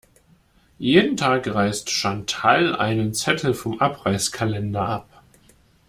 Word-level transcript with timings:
Jeden 0.79 1.15
Tag 1.15 1.45
reißt 1.45 1.91
Chantal 1.91 2.75
einen 2.75 3.13
Zettel 3.13 3.53
vom 3.53 3.79
Abreißkalender 3.79 4.81
ab. 4.81 5.21